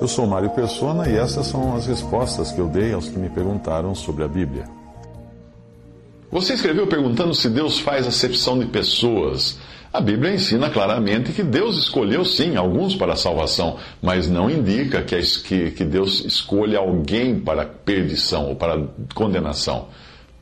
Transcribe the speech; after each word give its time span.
Eu 0.00 0.06
sou 0.06 0.26
Mário 0.28 0.50
Persona 0.50 1.08
e 1.08 1.16
essas 1.16 1.46
são 1.46 1.74
as 1.74 1.86
respostas 1.86 2.52
que 2.52 2.60
eu 2.60 2.68
dei 2.68 2.92
aos 2.92 3.08
que 3.08 3.18
me 3.18 3.28
perguntaram 3.28 3.94
sobre 3.96 4.22
a 4.22 4.28
Bíblia. 4.28 4.64
Você 6.30 6.54
escreveu 6.54 6.86
perguntando 6.86 7.34
se 7.34 7.48
Deus 7.48 7.80
faz 7.80 8.06
acepção 8.06 8.58
de 8.58 8.66
pessoas. 8.66 9.58
A 9.92 10.00
Bíblia 10.00 10.32
ensina 10.32 10.70
claramente 10.70 11.32
que 11.32 11.42
Deus 11.42 11.76
escolheu 11.78 12.24
sim 12.24 12.54
alguns 12.54 12.94
para 12.94 13.14
a 13.14 13.16
salvação, 13.16 13.76
mas 14.00 14.28
não 14.28 14.48
indica 14.48 15.02
que, 15.02 15.84
Deus 15.84 16.24
escolha 16.24 16.78
alguém 16.78 17.40
para 17.40 17.64
perdição 17.64 18.50
ou 18.50 18.54
para 18.54 18.80
condenação. 19.14 19.88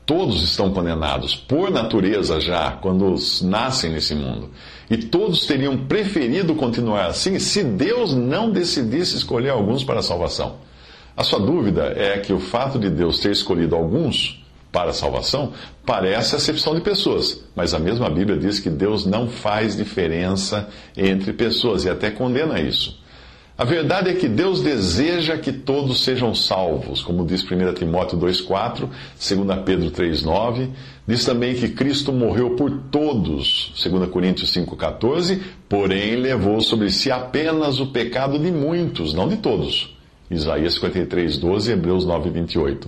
Todos 0.07 0.41
estão 0.41 0.71
condenados, 0.71 1.35
por 1.35 1.69
natureza 1.69 2.39
já, 2.39 2.71
quando 2.71 3.13
nascem 3.41 3.91
nesse 3.91 4.15
mundo. 4.15 4.49
E 4.89 4.95
todos 4.95 5.45
teriam 5.45 5.75
preferido 5.85 6.55
continuar 6.55 7.07
assim 7.07 7.37
se 7.39 7.61
Deus 7.61 8.15
não 8.15 8.49
decidisse 8.49 9.17
escolher 9.17 9.49
alguns 9.49 9.83
para 9.83 9.99
a 9.99 10.01
salvação. 10.01 10.55
A 11.15 11.25
sua 11.25 11.41
dúvida 11.41 11.93
é 11.93 12.19
que 12.19 12.31
o 12.31 12.39
fato 12.39 12.79
de 12.79 12.89
Deus 12.89 13.19
ter 13.19 13.33
escolhido 13.33 13.75
alguns 13.75 14.41
para 14.71 14.91
a 14.91 14.93
salvação 14.93 15.51
parece 15.85 16.37
acepção 16.37 16.73
de 16.73 16.79
pessoas, 16.79 17.43
mas 17.53 17.73
a 17.73 17.79
mesma 17.79 18.09
Bíblia 18.09 18.37
diz 18.37 18.61
que 18.61 18.69
Deus 18.69 19.05
não 19.05 19.27
faz 19.27 19.75
diferença 19.75 20.69
entre 20.95 21.33
pessoas 21.33 21.83
e 21.83 21.89
até 21.89 22.11
condena 22.11 22.61
isso. 22.61 22.97
A 23.57 23.65
verdade 23.65 24.11
é 24.11 24.13
que 24.13 24.27
Deus 24.27 24.61
deseja 24.61 25.35
que 25.35 25.51
todos 25.51 26.03
sejam 26.03 26.35
salvos, 26.35 27.01
como 27.01 27.25
diz 27.25 27.41
1 27.43 27.73
Timóteo 27.73 28.15
2,4, 28.19 28.87
2 29.17 29.63
Pedro 29.65 29.89
3,9. 29.89 30.69
Diz 31.07 31.25
também 31.25 31.55
que 31.55 31.69
Cristo 31.69 32.13
morreu 32.13 32.51
por 32.51 32.69
todos, 32.91 33.73
2 33.83 34.11
Coríntios 34.11 34.53
5,14, 34.53 35.39
porém 35.67 36.17
levou 36.17 36.61
sobre 36.61 36.91
si 36.91 37.09
apenas 37.09 37.79
o 37.79 37.87
pecado 37.87 38.37
de 38.37 38.51
muitos, 38.51 39.15
não 39.15 39.27
de 39.27 39.37
todos. 39.37 39.97
Isaías 40.29 40.79
53,12 40.79 41.69
e 41.69 41.71
Hebreus 41.71 42.05
9,28. 42.05 42.85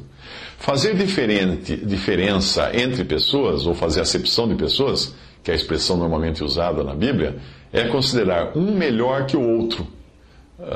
Fazer 0.60 0.94
diferente, 0.94 1.78
diferença 1.78 2.70
entre 2.76 3.04
pessoas, 3.04 3.66
ou 3.66 3.74
fazer 3.74 4.02
acepção 4.02 4.48
de 4.48 4.54
pessoas, 4.54 5.16
que 5.44 5.50
é 5.50 5.54
a 5.56 5.58
expressão 5.58 5.98
normalmente 5.98 6.44
usada 6.44 6.84
na 6.84 6.94
Bíblia, 6.94 7.38
é 7.74 7.86
considerar 7.86 8.56
um 8.56 8.78
melhor 8.78 9.26
que 9.26 9.36
o 9.36 9.42
outro 9.42 9.98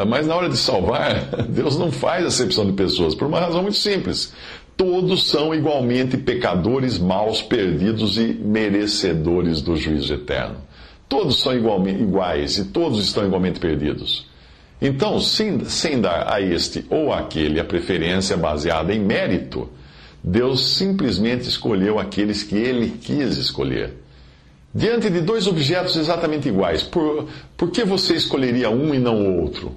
mas 0.07 0.25
na 0.25 0.35
hora 0.35 0.49
de 0.49 0.57
salvar, 0.57 1.25
Deus 1.49 1.77
não 1.77 1.91
faz 1.91 2.25
acepção 2.25 2.65
de 2.65 2.73
pessoas, 2.73 3.13
por 3.13 3.27
uma 3.27 3.39
razão 3.39 3.61
muito 3.61 3.77
simples. 3.77 4.33
Todos 4.75 5.27
são 5.27 5.53
igualmente 5.53 6.17
pecadores, 6.17 6.97
maus, 6.97 7.41
perdidos 7.41 8.17
e 8.17 8.33
merecedores 8.33 9.61
do 9.61 9.75
juízo 9.75 10.13
eterno. 10.13 10.57
Todos 11.07 11.41
são 11.41 11.53
iguais 11.53 12.57
e 12.57 12.65
todos 12.65 13.03
estão 13.03 13.25
igualmente 13.25 13.59
perdidos. 13.59 14.25
Então, 14.81 15.19
sem, 15.19 15.63
sem 15.65 16.01
dar 16.01 16.31
a 16.31 16.41
este 16.41 16.85
ou 16.89 17.13
aquele 17.13 17.59
a 17.59 17.63
preferência 17.63 18.35
baseada 18.35 18.93
em 18.93 18.99
mérito, 18.99 19.69
Deus 20.23 20.75
simplesmente 20.75 21.47
escolheu 21.47 21.99
aqueles 21.99 22.43
que 22.43 22.55
ele 22.55 22.97
quis 22.99 23.37
escolher. 23.37 24.02
Diante 24.75 25.09
de 25.09 25.21
dois 25.21 25.45
objetos 25.45 25.95
exatamente 25.95 26.47
iguais, 26.47 26.81
por, 26.81 27.27
por 27.55 27.69
que 27.69 27.83
você 27.83 28.15
escolheria 28.15 28.71
um 28.71 28.95
e 28.95 28.97
não 28.97 29.21
o 29.21 29.41
outro? 29.41 29.75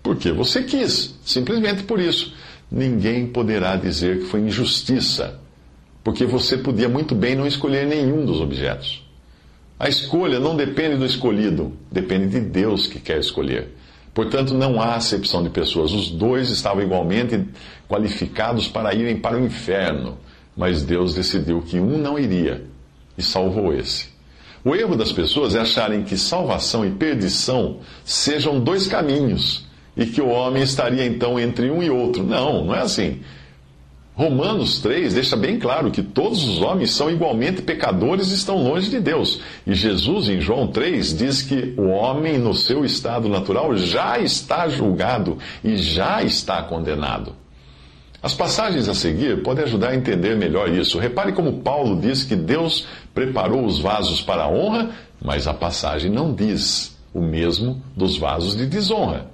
Porque 0.00 0.30
você 0.30 0.62
quis, 0.62 1.18
simplesmente 1.24 1.82
por 1.82 1.98
isso. 1.98 2.32
Ninguém 2.70 3.26
poderá 3.26 3.74
dizer 3.74 4.18
que 4.20 4.24
foi 4.26 4.40
injustiça, 4.40 5.40
porque 6.04 6.24
você 6.24 6.56
podia 6.56 6.88
muito 6.88 7.14
bem 7.16 7.34
não 7.34 7.46
escolher 7.46 7.84
nenhum 7.86 8.24
dos 8.24 8.40
objetos. 8.40 9.04
A 9.76 9.88
escolha 9.88 10.38
não 10.38 10.56
depende 10.56 10.96
do 10.96 11.06
escolhido, 11.06 11.72
depende 11.90 12.28
de 12.28 12.40
Deus 12.40 12.86
que 12.86 13.00
quer 13.00 13.18
escolher. 13.18 13.74
Portanto, 14.14 14.54
não 14.54 14.80
há 14.80 14.94
acepção 14.94 15.42
de 15.42 15.50
pessoas. 15.50 15.92
Os 15.92 16.10
dois 16.10 16.50
estavam 16.50 16.82
igualmente 16.82 17.44
qualificados 17.88 18.68
para 18.68 18.94
irem 18.94 19.16
para 19.16 19.36
o 19.36 19.44
inferno, 19.44 20.18
mas 20.56 20.82
Deus 20.82 21.14
decidiu 21.14 21.62
que 21.62 21.78
um 21.78 21.98
não 21.98 22.18
iria 22.18 22.64
e 23.16 23.22
salvou 23.22 23.72
esse. 23.72 24.17
O 24.68 24.76
erro 24.76 24.96
das 24.96 25.10
pessoas 25.10 25.54
é 25.54 25.60
acharem 25.60 26.02
que 26.02 26.18
salvação 26.18 26.84
e 26.84 26.90
perdição 26.90 27.78
sejam 28.04 28.60
dois 28.60 28.86
caminhos 28.86 29.64
e 29.96 30.04
que 30.04 30.20
o 30.20 30.28
homem 30.28 30.62
estaria 30.62 31.06
então 31.06 31.40
entre 31.40 31.70
um 31.70 31.82
e 31.82 31.88
outro. 31.88 32.22
Não, 32.22 32.66
não 32.66 32.74
é 32.74 32.80
assim. 32.80 33.20
Romanos 34.14 34.78
3 34.80 35.14
deixa 35.14 35.38
bem 35.38 35.58
claro 35.58 35.90
que 35.90 36.02
todos 36.02 36.46
os 36.46 36.60
homens 36.60 36.90
são 36.90 37.10
igualmente 37.10 37.62
pecadores 37.62 38.30
e 38.30 38.34
estão 38.34 38.62
longe 38.62 38.90
de 38.90 39.00
Deus. 39.00 39.40
E 39.66 39.72
Jesus, 39.72 40.28
em 40.28 40.38
João 40.38 40.66
3, 40.66 41.16
diz 41.16 41.40
que 41.40 41.72
o 41.78 41.86
homem, 41.86 42.36
no 42.36 42.52
seu 42.52 42.84
estado 42.84 43.26
natural, 43.26 43.74
já 43.74 44.18
está 44.18 44.68
julgado 44.68 45.38
e 45.64 45.78
já 45.78 46.22
está 46.22 46.62
condenado. 46.62 47.34
As 48.20 48.34
passagens 48.34 48.88
a 48.88 48.94
seguir 48.94 49.42
podem 49.42 49.64
ajudar 49.64 49.90
a 49.90 49.94
entender 49.94 50.36
melhor 50.36 50.68
isso. 50.68 50.98
Repare 50.98 51.32
como 51.32 51.60
Paulo 51.60 52.00
diz 52.00 52.24
que 52.24 52.34
Deus 52.34 52.86
preparou 53.14 53.64
os 53.64 53.78
vasos 53.78 54.20
para 54.20 54.44
a 54.44 54.48
honra, 54.48 54.90
mas 55.22 55.46
a 55.46 55.54
passagem 55.54 56.10
não 56.10 56.34
diz 56.34 56.98
o 57.14 57.20
mesmo 57.20 57.80
dos 57.96 58.18
vasos 58.18 58.56
de 58.56 58.66
desonra. 58.66 59.26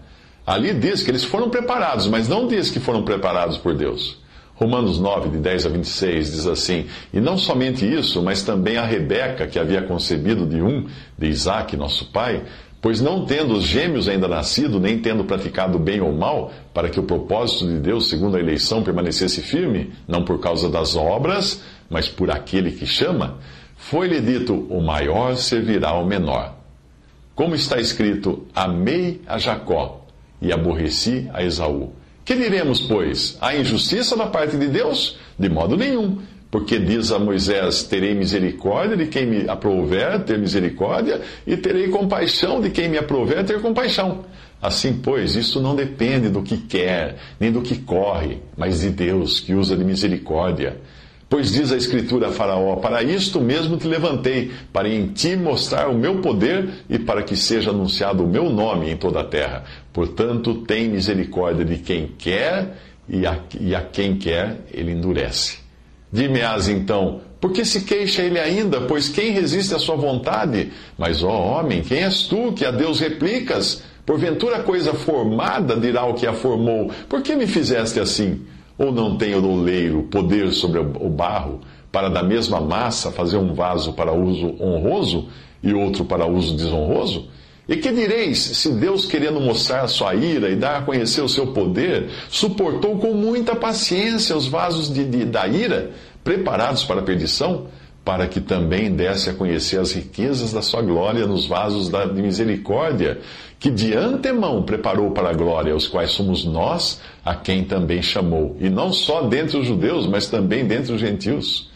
Ali 0.47 0.75
diz 0.75 1.03
que 1.03 1.11
eles 1.11 1.25
foram 1.25 1.49
preparados, 1.49 2.07
mas 2.07 2.29
não 2.29 2.47
diz 2.47 2.71
que 2.71 2.79
foram 2.79 3.03
preparados 3.03 3.57
por 3.57 3.75
Deus. 3.75 4.23
Romanos 4.55 5.01
9, 5.01 5.31
de 5.31 5.39
10 5.39 5.67
a 5.67 5.69
26, 5.69 6.33
diz 6.33 6.47
assim: 6.47 6.87
E 7.13 7.21
não 7.21 7.37
somente 7.37 7.85
isso, 7.85 8.23
mas 8.23 8.43
também 8.43 8.77
a 8.77 8.85
Rebeca, 8.85 9.49
que 9.49 9.59
havia 9.59 9.83
concebido 9.83 10.47
de 10.47 10.63
um, 10.63 10.87
de 11.19 11.27
Isaac, 11.27 11.77
nosso 11.77 12.13
pai, 12.13 12.43
Pois 12.85 13.01
não 13.01 13.25
tendo 13.25 13.55
os 13.55 13.65
gêmeos 13.65 14.11
ainda 14.11 14.29
nascido, 14.29 14.79
nem 14.79 14.99
tendo 14.99 15.25
praticado 15.25 15.79
bem 15.79 16.03
ou 16.03 16.13
mal, 16.13 16.53
para 16.75 16.91
que 16.91 17.01
o 17.01 17.05
propósito 17.05 17.67
de 17.67 17.79
Deus, 17.79 18.11
segundo 18.11 18.37
a 18.37 18.39
eleição, 18.39 18.83
permanecesse 18.83 19.41
firme, 19.41 19.95
não 20.07 20.23
por 20.23 20.39
causa 20.39 20.69
das 20.69 20.95
obras, 20.95 21.63
mas 21.89 22.11
por 22.11 22.31
aquele 22.31 22.73
que 22.73 22.85
chama, 22.85 23.39
foi-lhe 23.75 24.21
dito: 24.21 24.67
o 24.69 24.83
maior 24.83 25.35
servirá 25.39 25.89
ao 25.89 26.05
menor. 26.05 26.57
Como 27.35 27.55
está 27.55 27.81
escrito: 27.81 28.47
Amei 28.55 29.23
a 29.27 29.39
Jacó 29.39 30.05
e 30.43 30.53
aborreci 30.53 31.27
a 31.33 31.43
Esaú. 31.43 31.95
Que 32.23 32.35
diremos, 32.35 32.83
pois? 32.83 33.39
Há 33.41 33.57
injustiça 33.57 34.15
da 34.15 34.27
parte 34.27 34.59
de 34.59 34.69
Deus? 34.69 35.19
De 35.39 35.49
modo 35.49 35.75
nenhum 35.75 36.19
porque 36.55 36.79
diz 36.79 37.11
a 37.11 37.19
Moisés: 37.19 37.83
Terei 37.83 38.15
misericórdia 38.15 38.97
de 38.97 39.07
quem 39.07 39.27
me 39.27 39.49
aprouver 39.49 40.23
ter 40.23 40.39
misericórdia, 40.39 41.21
e 41.45 41.57
terei 41.57 41.89
compaixão 41.89 42.61
de 42.61 42.71
quem 42.71 42.89
me 42.89 42.97
aprouver 42.97 43.45
ter 43.45 43.61
compaixão. 43.61 44.25
Assim, 44.63 44.93
pois, 44.93 45.35
isso 45.35 45.61
não 45.61 45.75
depende 45.75 46.29
do 46.29 46.43
que 46.45 46.57
quer, 46.57 47.17
nem 47.41 47.51
do 47.51 47.61
que 47.61 47.79
corre, 47.79 48.39
mas 48.57 48.83
de 48.83 48.91
Deus, 48.91 49.41
que 49.41 49.53
usa 49.53 49.77
de 49.77 49.83
misericórdia. 49.83 50.77
Pois 51.29 51.51
diz 51.51 51.73
a 51.73 51.77
Escritura 51.77 52.29
a 52.29 52.31
Faraó: 52.31 52.77
Para 52.77 53.03
isto 53.03 53.41
mesmo 53.41 53.77
te 53.77 53.89
levantei, 53.89 54.53
para 54.73 54.89
em 54.89 55.09
ti 55.09 55.35
mostrar 55.35 55.89
o 55.89 55.99
meu 55.99 56.21
poder 56.21 56.69
e 56.89 57.01
para 57.01 57.25
que 57.25 57.35
seja 57.35 57.71
anunciado 57.71 58.23
o 58.23 58.29
meu 58.29 58.49
nome 58.49 58.93
em 58.93 58.97
toda 58.97 59.23
a 59.23 59.25
terra. 59.25 59.65
Portanto, 59.93 60.55
tem 60.55 60.89
misericórdia 60.89 61.65
de 61.65 61.79
quem 61.79 62.13
quer, 62.17 62.79
e 63.09 63.27
a, 63.27 63.41
e 63.61 63.75
a 63.75 63.81
quem 63.81 64.17
quer 64.17 64.59
ele 64.73 64.93
endurece. 64.93 65.64
Dimeás 66.15 66.69
então, 66.69 67.23
por 67.41 67.51
que 67.51 67.65
se 67.65 67.81
queixa 67.81 68.23
ele 68.23 68.39
ainda? 68.39 68.83
Pois 68.83 69.09
quem 69.09 69.33
resiste 69.33 69.75
à 69.75 69.81
sua 69.81 69.97
vontade? 69.97 70.71
Mas, 70.97 71.25
ó 71.25 71.29
homem, 71.29 71.83
quem 71.83 72.05
és 72.05 72.23
tu 72.29 72.53
que 72.53 72.65
a 72.65 72.71
Deus 72.71 73.01
replicas? 73.01 73.83
Porventura 74.07 74.63
coisa 74.63 74.95
formada 74.95 75.75
dirá 75.75 76.05
o 76.05 76.15
que 76.15 76.25
a 76.25 76.33
formou. 76.33 76.89
Por 77.09 77.21
que 77.21 77.35
me 77.35 77.49
fizeste 77.49 77.99
assim? 77.99 78.43
Ou 78.79 78.93
não 78.93 79.19
tem 79.19 79.35
o 79.35 79.45
oleiro 79.45 80.05
poder 80.05 80.53
sobre 80.53 80.79
o 80.79 81.11
barro, 81.11 81.63
para 81.91 82.09
da 82.09 82.23
mesma 82.23 82.61
massa 82.61 83.11
fazer 83.11 83.39
um 83.39 83.53
vaso 83.53 83.93
para 83.95 84.13
uso 84.13 84.55
honroso 84.61 85.27
e 85.65 85.75
outro 85.75 86.05
para 86.05 86.27
uso 86.27 86.57
desonroso? 86.57 87.29
E 87.69 87.77
que 87.77 87.91
direis, 87.91 88.39
se 88.39 88.71
Deus, 88.73 89.07
querendo 89.07 89.41
mostrar 89.41 89.83
a 89.83 89.89
sua 89.89 90.15
ira 90.15 90.51
e 90.51 90.57
dar 90.57 90.79
a 90.79 90.83
conhecer 90.83 91.23
o 91.23 91.29
seu 91.29 91.49
poder, 91.49 92.11
suportou 92.29 92.99
com 92.99 93.15
muita 93.15 93.57
paciência 93.57 94.37
os 94.37 94.47
vasos 94.47 94.93
de, 94.93 95.05
de, 95.05 95.25
da 95.25 95.47
ira, 95.49 95.93
preparados 96.23 96.85
para 96.85 97.01
a 97.01 97.05
perdição, 97.05 97.67
para 98.05 98.27
que 98.27 98.39
também 98.39 98.93
desse 98.93 99.31
a 99.31 99.35
conhecer 99.35 99.81
as 99.81 99.93
riquezas 99.93 100.53
da 100.53 100.61
sua 100.61 100.83
glória 100.83 101.27
nos 101.27 101.47
vasos 101.47 101.89
da, 101.89 102.05
de 102.05 102.21
misericórdia, 102.21 103.21
que 103.59 103.71
de 103.71 103.95
antemão 103.95 104.63
preparou 104.63 105.13
para 105.13 105.31
a 105.31 105.33
glória, 105.33 105.75
os 105.75 105.89
quais 105.89 106.11
somos 106.11 106.45
nós, 106.45 107.01
a 107.25 107.35
quem 107.35 107.65
também 107.65 108.03
chamou, 108.03 108.59
e 108.61 108.69
não 108.69 108.93
só 108.93 109.23
dentre 109.23 109.57
os 109.57 109.67
judeus, 109.67 110.07
mas 110.07 110.27
também 110.27 110.67
dentre 110.67 110.93
os 110.93 111.01
gentios. 111.01 111.73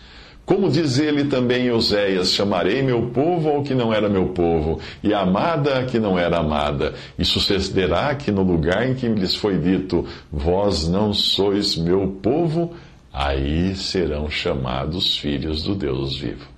Como 0.48 0.70
diz 0.70 0.98
ele 0.98 1.24
também 1.24 1.66
em 1.66 1.70
Oséias: 1.70 2.32
Chamarei 2.32 2.80
meu 2.80 3.10
povo 3.10 3.50
ao 3.50 3.62
que 3.62 3.74
não 3.74 3.92
era 3.92 4.08
meu 4.08 4.28
povo, 4.28 4.80
e 5.02 5.12
amada 5.12 5.78
a 5.78 5.84
que 5.84 5.98
não 5.98 6.18
era 6.18 6.38
amada. 6.38 6.94
E 7.18 7.24
sucederá 7.24 8.14
que 8.14 8.30
no 8.30 8.42
lugar 8.42 8.88
em 8.88 8.94
que 8.94 9.06
lhes 9.08 9.34
foi 9.34 9.58
dito: 9.58 10.06
Vós 10.32 10.88
não 10.88 11.12
sois 11.12 11.76
meu 11.76 12.18
povo, 12.22 12.72
aí 13.12 13.76
serão 13.76 14.30
chamados 14.30 15.18
filhos 15.18 15.62
do 15.62 15.74
Deus 15.74 16.16
vivo. 16.16 16.57